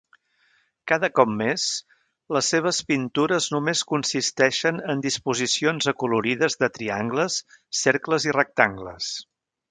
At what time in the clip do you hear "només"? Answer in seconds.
3.55-3.83